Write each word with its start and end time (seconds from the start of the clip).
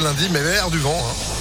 lundi, 0.00 0.28
mais 0.30 0.42
l'air 0.42 0.70
du 0.70 0.78
vent. 0.78 0.96
hein. 0.98 1.39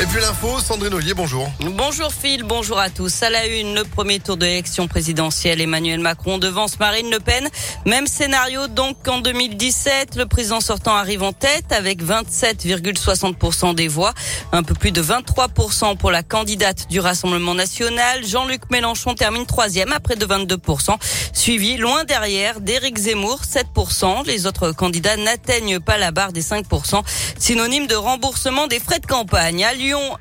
Et 0.00 0.06
puis 0.06 0.20
l'info, 0.20 0.60
Sandrine 0.60 0.94
Ollier, 0.94 1.12
bonjour. 1.12 1.50
Bonjour 1.58 2.12
Phil, 2.12 2.44
bonjour 2.44 2.78
à 2.78 2.88
tous. 2.88 3.20
À 3.24 3.30
la 3.30 3.48
une, 3.48 3.74
le 3.74 3.82
premier 3.82 4.20
tour 4.20 4.36
de 4.36 4.46
l'élection 4.46 4.86
présidentielle, 4.86 5.60
Emmanuel 5.60 5.98
Macron 5.98 6.38
devance 6.38 6.78
Marine 6.78 7.10
Le 7.10 7.18
Pen. 7.18 7.48
Même 7.84 8.06
scénario 8.06 8.68
donc 8.68 8.96
qu'en 9.02 9.18
2017, 9.18 10.14
le 10.14 10.26
président 10.26 10.60
sortant 10.60 10.94
arrive 10.94 11.24
en 11.24 11.32
tête 11.32 11.72
avec 11.72 12.00
27,60% 12.00 13.74
des 13.74 13.88
voix, 13.88 14.14
un 14.52 14.62
peu 14.62 14.74
plus 14.74 14.92
de 14.92 15.02
23% 15.02 15.96
pour 15.96 16.12
la 16.12 16.22
candidate 16.22 16.88
du 16.88 17.00
Rassemblement 17.00 17.56
national. 17.56 18.24
Jean-Luc 18.24 18.70
Mélenchon 18.70 19.16
termine 19.16 19.46
troisième 19.46 19.92
à 19.92 19.98
près 19.98 20.14
de 20.14 20.24
22%, 20.24 20.96
suivi 21.32 21.76
loin 21.76 22.04
derrière 22.04 22.60
d'Éric 22.60 22.98
Zemmour, 22.98 23.40
7%. 23.42 24.24
Les 24.26 24.46
autres 24.46 24.70
candidats 24.70 25.16
n'atteignent 25.16 25.80
pas 25.80 25.98
la 25.98 26.12
barre 26.12 26.32
des 26.32 26.42
5%, 26.42 27.02
synonyme 27.36 27.88
de 27.88 27.96
remboursement 27.96 28.68
des 28.68 28.78
frais 28.78 29.00
de 29.00 29.06
campagne. 29.06 29.64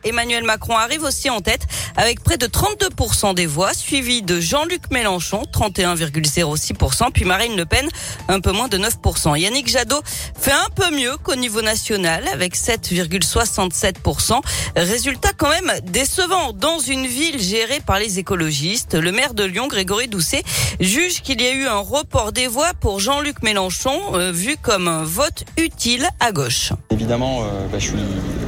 Emmanuel 0.04 0.44
Macron 0.44 0.78
arrive 0.78 1.04
aussi 1.04 1.30
en 1.30 1.42
tête 1.42 1.68
avec 1.96 2.24
près 2.24 2.38
de 2.38 2.48
32% 2.48 3.34
des 3.34 3.46
voix, 3.46 3.74
suivi 3.74 4.22
de 4.22 4.40
Jean-Luc 4.40 4.92
Mélenchon, 4.92 5.44
31,06%, 5.52 7.12
puis 7.12 7.26
Marine 7.26 7.58
Le 7.58 7.66
Pen, 7.66 7.88
un 8.28 8.40
peu 8.40 8.52
moins 8.52 8.68
de 8.68 8.78
9%. 8.78 9.38
Yannick 9.38 9.68
Jadot 9.68 10.02
fait 10.40 10.52
un 10.52 10.70
peu 10.76 10.96
mieux 10.96 11.18
qu'au 11.18 11.36
niveau 11.36 11.62
national 11.62 12.28
avec 12.32 12.56
7,67%. 12.56 14.42
Résultat 14.76 15.32
quand 15.36 15.50
même 15.50 15.72
décevant 15.84 16.54
dans 16.54 16.80
une 16.80 17.08
ville 17.08 17.42
gérée 17.42 17.82
par 17.86 18.00
les 18.00 18.20
écologistes. 18.20 18.94
Le 18.94 19.12
maire 19.12 19.34
de 19.34 19.44
Lyon, 19.44 19.68
Grégory 19.68 20.08
Doucet, 20.08 20.44
juge 20.80 21.22
qu'il 21.22 21.42
y 21.42 21.48
a 21.48 21.52
eu 21.52 21.66
un 21.68 21.80
report 21.80 22.32
des 22.32 22.48
voix 22.48 22.74
pour 22.80 23.00
Jean-Luc 23.00 23.42
Mélenchon, 23.44 24.00
euh, 24.14 24.32
vu 24.32 24.56
comme 24.62 24.88
un 24.88 25.04
vote 25.04 25.44
utile 25.58 26.08
à 26.20 26.32
gauche. 26.32 26.72
Évidemment, 26.92 27.44
euh, 27.44 27.68
bah, 27.72 27.80
je 27.80 27.88
suis 27.88 27.98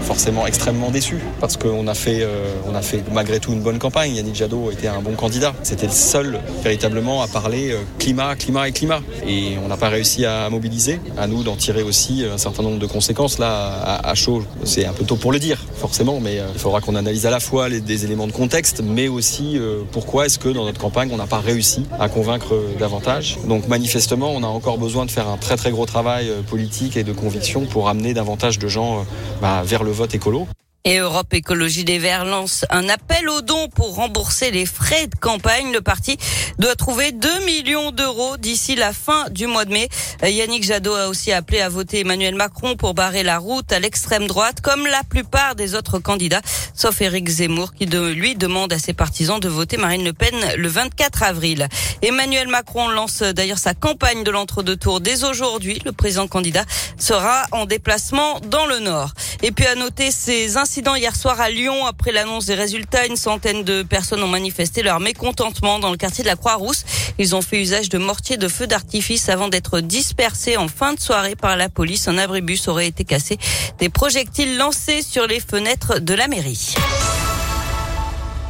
forcément 0.02 0.46
extrêmement 0.48 0.92
déçu 0.92 1.18
parce 1.40 1.58
qu'on 1.58 1.88
a 1.88 1.94
fait, 1.94 2.22
euh, 2.22 2.54
on 2.68 2.76
a 2.76 2.82
fait 2.82 3.04
malgré 3.12 3.40
tout 3.40 3.54
une 3.54 3.62
bonne 3.62 3.80
campagne. 3.80 4.16
Yannick 4.16 4.36
Jadot 4.36 4.72
était 4.72 4.88
un 4.88 5.02
bon 5.02 5.14
candidat. 5.14 5.54
C'était 5.64 5.88
le 5.88 5.94
seul 5.94 6.40
véritablement 6.64 7.22
à 7.22 7.28
parler 7.28 7.72
euh, 7.72 7.78
climat, 7.98 8.36
climat 8.36 8.68
et 8.68 8.72
climat. 8.72 9.02
Et 9.28 9.58
on 9.64 9.68
n'a 9.68 9.78
pas 9.78 9.90
réussi 9.90 10.26
à 10.26 10.50
mobiliser. 10.50 11.00
À 11.18 11.28
nous 11.28 11.44
d'en 11.44 11.56
tirer 11.56 11.84
aussi 11.84 12.24
un 12.32 12.38
certain 12.38 12.64
nombre 12.64 12.80
de 12.80 12.88
conséquences 12.88 13.40
là 13.40 14.00
à, 14.04 14.16
chaud. 14.16 14.44
C'est 14.64 14.86
un 14.86 14.94
peu 14.94 15.06
tôt 15.06 15.16
pour 15.16 15.32
le 15.32 15.40
dire, 15.40 15.66
forcément, 15.76 16.20
mais 16.20 16.40
euh, 16.40 16.48
il 16.54 16.60
faudra 16.60 16.82
qu'on 16.82 16.96
analyse 16.96 17.26
à 17.26 17.30
la 17.30 17.40
fois 17.40 17.70
les, 17.70 17.82
des 17.82 18.06
éléments 18.06 18.28
de 18.28 18.32
contexte, 18.32 18.82
mais 18.84 19.08
aussi 19.08 19.58
euh, 19.58 19.82
pourquoi 19.92 20.26
est-ce 20.26 20.40
que 20.40 20.50
dans 20.50 20.66
notre 20.66 20.80
campagne 20.80 21.10
on 21.12 21.18
n'a 21.18 21.28
pas 21.28 21.40
réussi 21.40 21.86
à 22.00 22.10
convaincre 22.10 22.54
euh, 22.54 22.78
davantage. 22.80 23.38
Donc 23.48 23.68
manifestement, 23.68 24.32
on 24.32 24.44
a 24.44 24.48
encore 24.48 24.78
besoin 24.78 25.06
de 25.06 25.12
faire 25.12 25.28
un 25.28 25.38
très 25.38 25.56
très 25.56 25.72
gros 25.72 25.86
travail 25.86 26.30
euh, 26.30 26.42
politique 26.42 26.98
et 26.98 27.04
de 27.04 27.14
conviction 27.14 27.66
pour 27.66 27.90
amener 27.90 28.14
davantage 28.14 28.60
de 28.60 28.68
gens 28.68 29.00
euh, 29.00 29.04
bah, 29.42 29.62
vers 29.66 29.84
le 29.84 29.92
vote 30.00 30.16
écolo. 30.16 30.48
Et 30.86 31.00
Europe 31.00 31.34
Écologie 31.34 31.84
des 31.84 32.00
Verts 32.00 32.24
lance 32.24 32.64
un 32.70 32.88
appel 32.88 33.28
aux 33.28 33.42
dons 33.42 33.68
pour 33.68 33.96
rembourser 33.96 34.50
les 34.50 34.66
frais 34.66 35.08
de 35.08 35.16
campagne. 35.16 35.74
Le 35.74 35.82
parti 35.82 36.18
doit 36.58 36.76
trouver 36.76 37.12
2 37.12 37.44
millions 37.44 37.92
d'euros 37.92 38.38
d'ici 38.38 38.78
la 38.78 38.94
fin 38.94 39.30
du 39.30 39.46
mois 39.46 39.66
de 39.66 39.74
mai. 39.74 39.90
Yannick 40.24 40.64
Jadot 40.64 40.96
a 40.96 41.10
aussi 41.10 41.34
appelé 41.34 41.60
à 41.60 41.68
voter 41.68 42.00
Emmanuel 42.00 42.34
Macron 42.36 42.78
pour 42.78 42.94
barrer 42.94 43.24
la 43.24 43.40
route 43.40 43.70
à 43.74 43.80
l'extrême 43.80 44.26
droite, 44.26 44.62
comme 44.62 44.88
la 44.88 45.04
plupart 45.04 45.56
des 45.56 45.76
autres 45.76 46.00
candidats, 46.00 46.42
sauf 46.74 47.02
Éric 47.02 47.28
Zemmour, 47.28 47.74
qui 47.74 47.86
lui 47.86 48.36
demande 48.36 48.72
à 48.72 48.80
ses 48.80 48.94
partisans 48.94 49.40
de 49.42 49.50
voter 49.50 49.76
Marine 49.76 50.06
Le 50.06 50.14
Pen 50.14 50.36
le 50.56 50.68
24 50.70 51.24
avril. 51.24 51.68
Emmanuel 52.02 52.48
Macron 52.48 52.88
lance 52.88 53.22
d'ailleurs 53.22 53.58
sa 53.58 53.74
campagne 53.74 54.24
de 54.24 54.32
l'entre-deux 54.32 54.78
tours 54.78 55.02
dès 55.02 55.26
aujourd'hui. 55.26 55.82
Le 55.84 55.92
président 55.92 56.28
candidat 56.28 56.64
sera 56.98 57.48
en 57.52 57.66
déplacement 57.66 58.40
dans 58.40 58.66
le 58.66 58.80
Nord. 58.80 59.12
Et 59.42 59.52
puis 59.52 59.66
à 59.66 59.76
noter 59.76 60.12
ces 60.12 60.56
incidents 60.70 60.94
hier 60.94 61.16
soir 61.16 61.42
à 61.42 61.50
Lyon 61.50 61.88
après 61.88 62.12
l'annonce 62.12 62.46
des 62.46 62.54
résultats. 62.54 63.08
Une 63.08 63.16
centaine 63.16 63.64
de 63.64 63.82
personnes 63.82 64.22
ont 64.22 64.28
manifesté 64.28 64.84
leur 64.84 65.00
mécontentement 65.00 65.80
dans 65.80 65.90
le 65.90 65.98
quartier 65.98 66.24
de 66.24 66.30
la 66.30 66.36
Croix-Rousse. 66.36 66.86
Ils 67.18 67.36
ont 67.36 67.42
fait 67.42 67.60
usage 67.60 67.90
de 67.90 67.98
mortiers 67.98 68.38
de 68.38 68.48
feux 68.48 68.68
d'artifice 68.68 69.30
avant 69.30 69.48
d'être 69.48 69.80
dispersés 69.80 70.58
en 70.58 70.68
fin 70.68 70.94
de 70.94 71.00
soirée 71.00 71.36
par 71.36 71.58
la 71.58 71.70
police. 71.70 72.08
Un 72.08 72.20
abribus 72.20 72.68
aurait 72.68 72.86
été 72.86 73.04
cassé. 73.04 73.40
Des 73.80 73.90
projectiles 73.90 74.58
lancés 74.58 75.02
sur 75.02 75.26
les 75.26 75.40
fenêtres 75.40 75.98
de 75.98 76.14
la 76.14 76.28
mairie. 76.28 76.76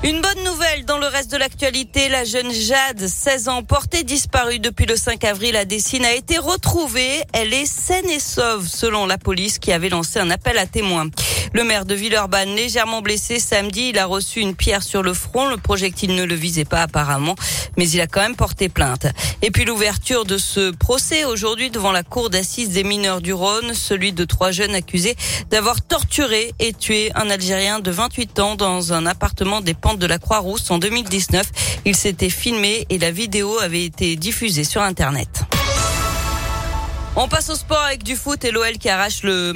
Une 0.02 0.22
bonne 0.22 0.44
nouvelle 0.46 0.86
dans 0.86 0.98
le 0.98 1.08
reste 1.08 1.30
de 1.30 1.36
l'actualité, 1.36 2.08
la 2.08 2.24
jeune 2.24 2.54
Jade, 2.54 3.06
16 3.06 3.50
ans, 3.50 3.64
portée 3.64 4.04
disparue 4.04 4.60
depuis 4.60 4.86
le 4.86 4.96
5 4.96 5.26
avril 5.26 5.58
à 5.58 5.66
Dessine, 5.66 6.06
a 6.06 6.14
été 6.14 6.38
retrouvée. 6.38 7.22
Elle 7.34 7.54
est 7.54 7.66
saine 7.66 8.10
et 8.10 8.22
sauve, 8.22 8.66
selon 8.66 9.06
la 9.06 9.18
police 9.18 9.60
qui 9.60 9.74
avait 9.74 9.90
lancé 9.90 10.20
un 10.20 10.32
appel 10.32 10.58
à 10.58 10.66
témoins. 10.66 11.10
Le 11.54 11.64
maire 11.64 11.86
de 11.86 11.96
Villeurbanne, 11.96 12.56
légèrement 12.56 13.02
blessé 13.02 13.40
samedi, 13.40 13.90
il 13.90 13.98
a 13.98 14.06
reçu 14.06 14.40
une 14.40 14.56
pierre 14.56 14.84
sur 14.84 15.02
le 15.02 15.14
front. 15.14 15.48
Le 15.48 15.58
projectile 15.58 16.14
ne 16.14 16.24
le 16.24 16.36
visait 16.36 16.66
pas 16.66 16.84
apparemment, 16.84 17.36
mais 17.76 17.90
il 17.90 18.02
a 18.02 18.08
quand 18.08 18.22
même 18.22 18.36
porté 18.36 18.70
plainte. 18.70 19.08
Et 19.42 19.50
puis 19.50 19.66
l'ouverture 19.66 20.26
de 20.26 20.38
ce 20.38 20.72
procès 20.72 21.26
aujourd'hui 21.26 21.72
devant 21.72 21.92
la 21.92 22.04
cour 22.04 22.30
d'assises 22.30 22.70
des 22.70 22.84
mineurs 22.84 23.22
du 23.22 23.34
Rhône, 23.34 23.74
celui 23.74 24.14
de 24.14 24.26
trois 24.26 24.52
jeunes 24.52 24.76
accusés 24.76 25.16
d'avoir 25.50 25.82
torturé 25.82 26.54
et 26.60 26.74
tué 26.74 27.12
un 27.16 27.30
Algérien 27.30 27.80
de 27.80 27.90
28 27.90 28.40
ans 28.40 28.56
dans 28.56 28.94
un 28.94 29.06
appartement 29.06 29.62
des 29.62 29.74
pentes 29.74 30.00
de 30.00 30.08
la 30.08 30.20
Croix-Rousse 30.20 30.70
en 30.70 30.78
2019. 30.78 31.48
Il 31.86 31.96
s'était 31.96 32.30
filmé 32.30 32.86
et 32.90 33.00
la 33.00 33.12
vidéo 33.12 33.58
avait 33.60 33.86
été 33.86 34.16
diffusée 34.16 34.64
sur 34.64 34.82
Internet. 34.82 35.46
On 37.22 37.28
passe 37.28 37.50
au 37.50 37.56
sport 37.56 37.84
avec 37.84 38.04
du 38.04 38.16
foot 38.16 38.46
et 38.46 38.52
l'OL 38.52 38.78
qui 38.78 38.88
arrache 38.88 39.24
le 39.24 39.52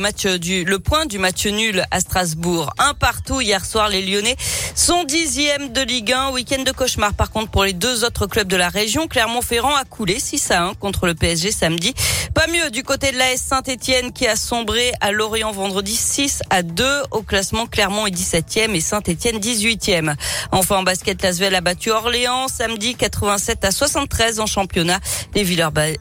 point 0.79 1.05
du 1.05 1.17
match 1.17 1.45
nul 1.45 1.85
à 1.91 2.01
Strasbourg. 2.01 2.69
Un 2.77 2.93
partout 2.93 3.39
hier 3.39 3.63
soir, 3.63 3.87
les 3.87 4.05
Lyonnais 4.05 4.35
sont 4.75 5.05
dixième 5.05 5.71
de 5.71 5.79
Ligue 5.79 6.11
1. 6.11 6.31
Week-end 6.31 6.63
de 6.63 6.71
cauchemar 6.73 7.13
par 7.13 7.31
contre 7.31 7.51
pour 7.51 7.63
les 7.63 7.71
deux 7.71 8.03
autres 8.03 8.27
clubs 8.27 8.49
de 8.49 8.57
la 8.57 8.67
région. 8.67 9.07
Clermont-Ferrand 9.07 9.75
a 9.75 9.85
coulé 9.85 10.19
6 10.19 10.51
à 10.51 10.63
1 10.63 10.73
contre 10.73 11.07
le 11.07 11.15
PSG 11.15 11.53
samedi. 11.53 11.93
Pas 12.33 12.47
mieux 12.47 12.69
du 12.69 12.83
côté 12.83 13.13
de 13.13 13.17
l'AS 13.17 13.37
Saint-Etienne 13.37 14.11
qui 14.11 14.27
a 14.27 14.35
sombré 14.35 14.91
à 14.99 15.13
Lorient 15.13 15.53
vendredi 15.53 15.95
6 15.95 16.41
à 16.49 16.63
2 16.63 17.03
au 17.11 17.21
classement. 17.21 17.65
Clermont 17.65 18.07
est 18.07 18.11
17e 18.11 18.75
et 18.75 18.81
Saint-Etienne 18.81 19.37
18e. 19.37 20.15
Enfin 20.51 20.79
en 20.79 20.83
basket, 20.83 21.21
Lasvel 21.21 21.55
a 21.55 21.61
battu 21.61 21.91
Orléans 21.91 22.49
samedi 22.49 22.95
87 22.95 23.63
à 23.63 23.71
73 23.71 24.41
en 24.41 24.47
championnat. 24.47 24.99
Les 25.33 25.45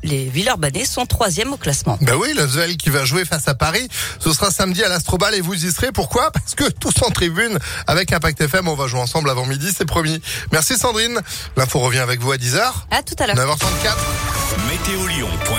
les 0.02 0.24
Villeurbanais 0.24 0.86
sont 0.86 1.06
troisième 1.06 1.51
au 1.52 1.56
classement. 1.56 1.98
Ben 2.00 2.14
oui, 2.14 2.32
l'Asvel 2.34 2.76
qui 2.76 2.90
va 2.90 3.04
jouer 3.04 3.24
face 3.24 3.48
à 3.48 3.54
Paris, 3.54 3.88
ce 4.18 4.32
sera 4.32 4.50
samedi 4.50 4.82
à 4.82 4.88
l'Astrobal 4.88 5.34
et 5.34 5.40
vous 5.40 5.54
y 5.54 5.70
serez. 5.72 5.92
Pourquoi? 5.92 6.30
Parce 6.30 6.54
que 6.54 6.68
tous 6.68 7.02
en 7.02 7.10
tribune 7.10 7.58
avec 7.86 8.12
Impact 8.12 8.40
FM, 8.40 8.68
on 8.68 8.74
va 8.74 8.86
jouer 8.86 9.00
ensemble 9.00 9.30
avant 9.30 9.46
midi, 9.46 9.72
c'est 9.76 9.84
promis. 9.84 10.20
Merci 10.52 10.76
Sandrine. 10.76 11.20
L'info 11.56 11.78
revient 11.80 11.98
avec 11.98 12.20
vous 12.20 12.32
à 12.32 12.36
10h. 12.36 12.60
À 12.91 13.02
tout 13.02 13.14
à 13.18 13.26
l'heure. 13.26 13.36
9h34. 13.36 13.96
Météolion.net 14.70 15.52